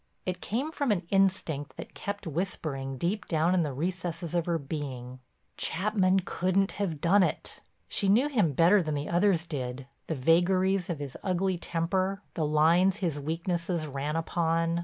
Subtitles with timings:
[0.25, 4.57] It came from an instinct that kept whispering deep down in the recesses of her
[4.57, 5.19] being,
[5.57, 10.89] "Chapman couldn't have done it." She knew him better than the others did, the vagaries
[10.89, 14.79] of his ugly temper, the lines his weaknesses ran upon.